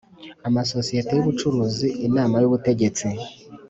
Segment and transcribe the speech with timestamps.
[0.47, 3.05] amasosiyete y ubucuruzi Inama y Ubutegetsi